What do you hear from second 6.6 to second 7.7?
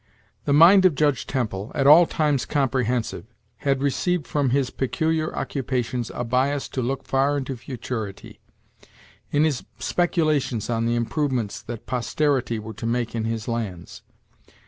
to look far into